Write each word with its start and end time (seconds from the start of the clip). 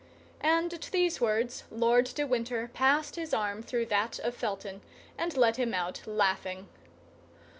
And 0.41 0.73
at 0.73 0.89
these 0.91 1.21
words 1.21 1.63
Lord 1.69 2.05
de 2.05 2.25
Winter 2.25 2.71
passed 2.73 3.17
his 3.17 3.35
arm 3.35 3.61
through 3.61 3.85
that 3.85 4.17
of 4.21 4.33
Felton, 4.35 4.81
and 5.15 5.37
led 5.37 5.57
him 5.57 5.75
out, 5.75 6.01
laughing. 6.07 6.67